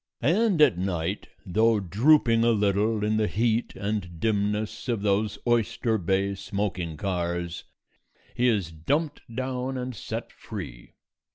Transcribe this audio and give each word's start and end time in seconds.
And 0.23 0.63
at 0.63 0.79
night, 0.79 1.27
though 1.45 1.79
drooping 1.79 2.43
a 2.43 2.49
little 2.53 3.03
in 3.05 3.17
the 3.17 3.27
heat 3.27 3.75
and 3.75 4.19
dimness 4.19 4.89
of 4.89 5.03
those 5.03 5.37
Oyster 5.45 5.99
Bay 5.99 6.33
smoking 6.33 6.97
cars, 6.97 7.65
he 8.33 8.47
is 8.47 8.71
dumped 8.71 9.21
down 9.31 9.77
and 9.77 9.95
set 9.95 10.31
free. 10.31 10.95